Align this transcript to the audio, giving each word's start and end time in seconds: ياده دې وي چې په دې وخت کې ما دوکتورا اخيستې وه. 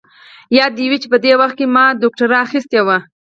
ياده 0.57 0.75
دې 0.77 0.85
وي 0.89 0.97
چې 1.01 1.07
په 1.13 1.17
دې 1.25 1.31
وخت 1.41 1.55
کې 1.59 1.65
ما 1.75 1.85
دوکتورا 2.01 2.37
اخيستې 2.45 2.79
وه. 2.87 2.97